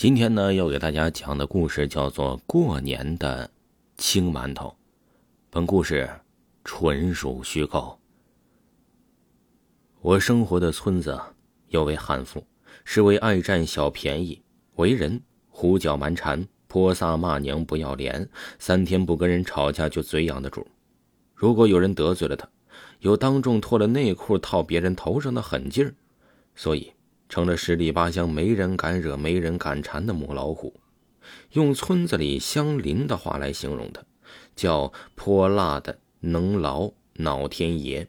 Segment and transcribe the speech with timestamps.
[0.00, 3.50] 今天呢，要给大家讲的故事叫做《过年的
[3.98, 4.68] 青馒头》。
[5.50, 6.08] 本故事
[6.64, 7.98] 纯属虚构。
[10.00, 11.20] 我生活的村子
[11.68, 12.42] 有位悍妇，
[12.82, 14.40] 是位爱占小便宜、
[14.76, 18.26] 为人胡搅蛮缠、泼撒骂娘、不要脸，
[18.58, 20.66] 三天不跟人吵架就嘴痒的主。
[21.34, 22.48] 如果有人得罪了他，
[23.00, 25.92] 又当众脱了内裤套别人头上的狠劲儿，
[26.54, 26.90] 所以。
[27.30, 30.74] 成了十里八乡没人敢惹、没人敢缠的母老虎。
[31.52, 34.02] 用村子里乡邻的话来形容他，
[34.56, 38.08] 叫泼辣的能劳脑天爷。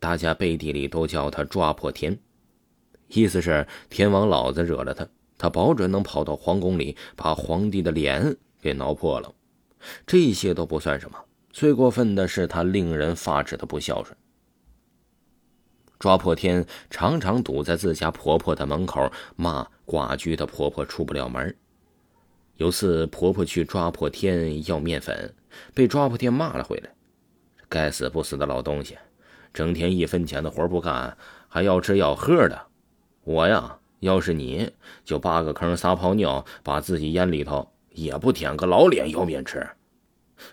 [0.00, 2.18] 大家背地里都叫他抓破天，
[3.06, 5.06] 意思是天王老子惹了他，
[5.38, 9.32] 他保准能跑到皇宫里把皇帝的脸给挠破了。
[10.04, 11.16] 这些都不算什么，
[11.50, 14.16] 最过分的是他令人发指的不孝顺。
[15.98, 21.56] 抓破天常常堵在自家婆婆的门口，骂寡居的婆婆出不了门。
[22.56, 25.34] 有次婆婆去抓破天要面粉，
[25.74, 26.90] 被抓破天骂了回来
[27.68, 28.96] ：“该死不死的老东西，
[29.52, 31.16] 整天一分钱的活不干，
[31.48, 32.66] 还要吃要喝的。
[33.24, 34.70] 我呀，要是你
[35.04, 39.66] 就扒个坑撒泡尿，把自己淹里头，也不舔个老脸要面吃。”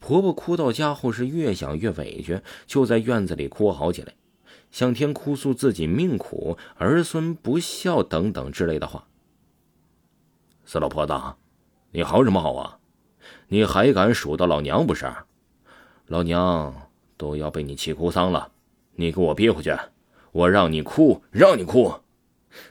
[0.00, 4.14] 婆婆哭到家后是越想越委屈，就在院子里哭嚎起来。
[4.76, 9.08] 向天哭诉自己命苦、儿孙不孝等等之类的话。
[10.66, 11.14] 死老婆子，
[11.92, 12.78] 你好什么好啊？
[13.48, 15.10] 你还敢数到老娘不是？
[16.08, 18.52] 老娘都要被你气哭丧了！
[18.96, 19.74] 你给我憋回去！
[20.32, 21.94] 我让你哭，让你哭！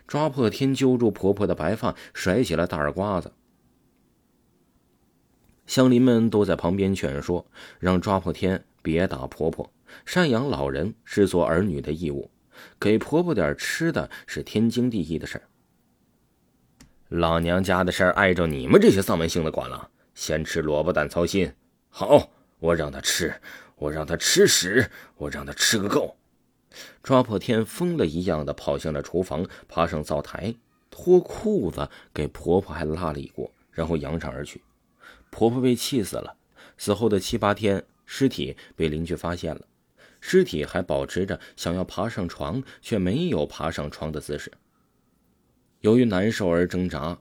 [0.06, 3.34] 抓破天揪住婆婆的白发，甩起了大耳刮子。
[5.66, 7.48] 乡邻们都在旁边劝说，
[7.80, 9.72] 让抓破天别打婆婆。
[10.06, 12.32] 赡养老人是做儿女的义务，
[12.80, 15.44] 给婆婆点吃的是天经地义的事儿。
[17.10, 21.54] 老娘家的事儿碍着你们这些丧门星的管了，先吃萝卜蛋操心。
[21.90, 23.34] 好，我让他吃，
[23.76, 26.18] 我让他吃屎，我让他吃个够。
[27.02, 30.56] 抓破天疯了一样的跑向了厨房，爬上灶台，
[30.90, 34.62] 脱裤子给婆婆还拉了一锅，然后扬长而去。
[35.30, 36.36] 婆婆被气死了。
[36.78, 39.62] 死后的七八天，尸体被邻居发现了。
[40.28, 44.52] 尸体还保持着想要爬上床却没有爬上床的姿势。
[45.82, 47.20] 由于难受而挣扎，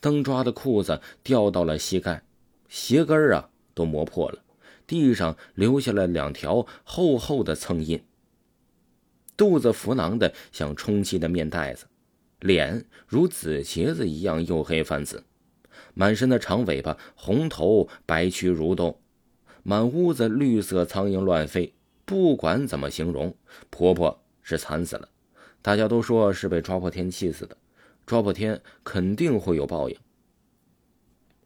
[0.00, 2.22] 灯抓的裤子掉到了膝盖，
[2.68, 4.44] 鞋跟啊都磨破了，
[4.86, 8.04] 地上留下了两条厚厚的蹭印。
[9.34, 11.86] 肚子浮囊的像充气的面袋子，
[12.40, 15.24] 脸如紫茄子一样黝黑泛紫，
[15.94, 19.00] 满身的长尾巴，红头白蛆蠕动，
[19.62, 21.72] 满屋子绿色苍蝇乱飞。
[22.04, 23.34] 不管怎么形容，
[23.70, 25.08] 婆婆是惨死了。
[25.62, 27.56] 大家都说是被抓破天气死的，
[28.04, 29.96] 抓破天肯定会有报应。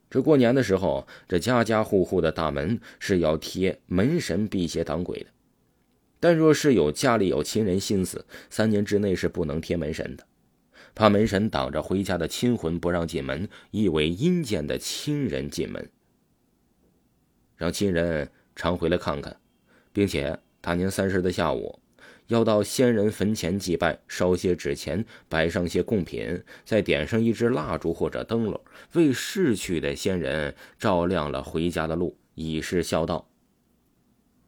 [0.08, 5.26] 这过年的时候，这家家户户的大门是要贴门神辟邪挡鬼的。
[6.18, 10.26] 但若是有家里有亲人心死，三年之内是不能贴门神的，
[10.94, 15.90] 怕门神挡着回家的亲魂不让进门，意为阴间的亲人进门，
[17.56, 19.38] 让亲人常回来看看，
[19.92, 20.38] 并且。
[20.66, 21.78] 大年三十的下午，
[22.26, 28.60] 要到先人坟前祭拜，烧些纸钱，摆上些贡品，再点上一支蜡烛或者灯笼，
[28.94, 33.30] 为逝去的先人照亮了回家的路，以示孝道。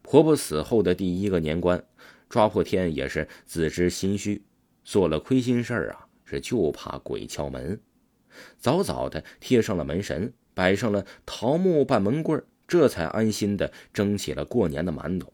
[0.03, 1.85] 婆婆死后的第一个年关，
[2.29, 4.43] 抓破天也是自知心虚，
[4.83, 7.81] 做了亏心事儿啊，是就怕鬼敲门，
[8.59, 15.33] 早早的贴上了门神，摆上了桃木半门棍这才安心的蒸起了过年的馒头。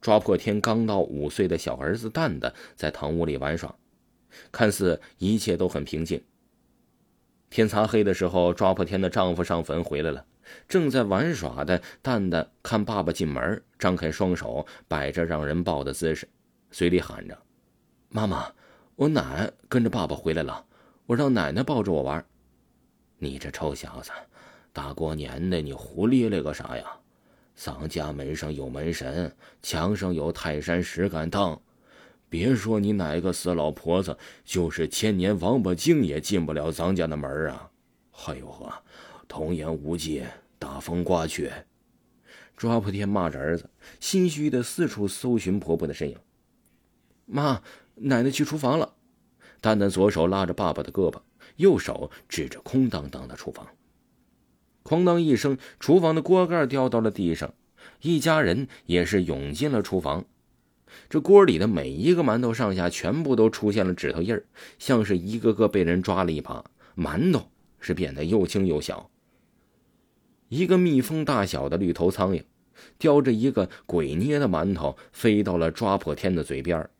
[0.00, 3.74] 抓破天刚到五岁的小儿子蛋蛋在堂屋里玩耍，
[4.50, 6.22] 看似一切都很平静。
[7.50, 10.24] 天擦黑的时候，抓破天的丈夫上坟回来了，
[10.68, 16.28] 正在玩耍的蛋蛋看爸爸进门，张开双手摆着让人抱的姿势，
[16.70, 17.36] 嘴里喊着
[18.08, 18.52] ：“妈妈，
[18.94, 20.64] 我奶跟着爸爸回来了，
[21.06, 22.24] 我让奶奶抱着我玩。”
[23.18, 24.12] 你这臭小子，
[24.72, 26.84] 大过年的你胡咧咧个啥呀？
[27.62, 31.60] 咱家门上有门神，墙上有泰山石敢当。
[32.30, 34.16] 别说你哪个死老婆子，
[34.46, 37.70] 就是千年王八精也进不了咱家的门啊！
[38.24, 38.72] 哎呦呵，
[39.28, 40.24] 童言无忌，
[40.58, 41.52] 大风刮去。
[42.56, 43.68] 抓破天骂着儿子，
[44.00, 46.16] 心虚的四处搜寻婆婆的身影。
[47.26, 47.60] 妈，
[47.94, 48.94] 奶奶去厨房了。
[49.60, 51.20] 蛋蛋左手拉着爸爸的胳膊，
[51.56, 53.66] 右手指着空荡荡的厨房。
[54.84, 57.52] 哐当一声，厨房的锅盖掉到了地上，
[58.02, 60.24] 一家人也是涌进了厨房。
[61.08, 64.44] 这锅里的每一个馒头上下全部都出现了指头印儿，
[64.78, 66.64] 像是一个个被人抓了一把。
[66.96, 67.48] 馒头
[67.78, 69.08] 是变得又轻又小。
[70.48, 72.42] 一个蜜蜂大小的绿头苍蝇，
[72.98, 76.90] 叼着一个鬼捏的馒头，飞到了抓破天的嘴边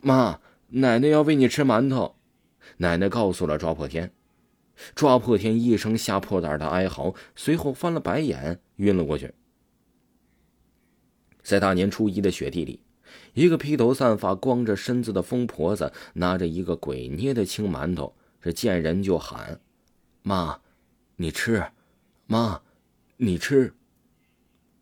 [0.00, 0.38] 妈，
[0.68, 2.14] 奶奶要喂你吃馒头。
[2.76, 4.12] 奶奶告诉了抓破天。
[4.94, 9.32] 抓破天一声吓破胆的哀嚎，随后翻了白眼，晕了过去。
[11.42, 12.80] 在大年初一的雪地里，
[13.34, 19.60] 一个披头散发、光着身子的疯婆子拿着一个鬼捏的青馒头，这见人就喊
[20.22, 20.60] ：“妈，
[21.16, 21.64] 你吃！
[22.26, 22.60] 妈，
[23.16, 23.72] 你吃！”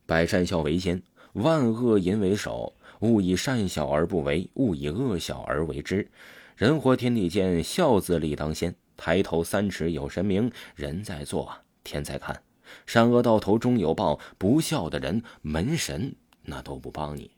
[0.05, 1.03] 百善孝为先，
[1.35, 2.75] 万恶淫为首。
[3.01, 6.11] 勿以善小而不为，勿以恶小而为之。
[6.57, 8.75] 人活天地间，孝字立当先。
[8.99, 11.51] 抬头三尺有神明，人在做，
[11.85, 12.43] 天在看。
[12.85, 17.31] 善恶到头终有报，不孝的人，门神那都不帮你。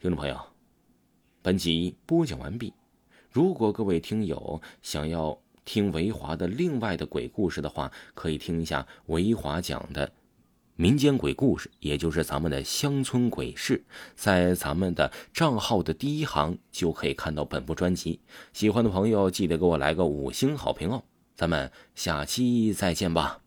[0.00, 0.38] 听众朋友，
[1.40, 2.74] 本集播讲完毕。
[3.30, 10.12] 如果各位听友想要听维华的另外的鬼故事的话，可以听一下维华讲的。
[10.76, 13.84] 民间鬼故事，也就是咱们的乡村鬼事，
[14.16, 18.20] 在咱们的账号的第一行就可以看到本部专辑。
[18.52, 21.04] 喜欢的朋友记得给我来个五星好评哦！
[21.36, 23.43] 咱们下期再见吧。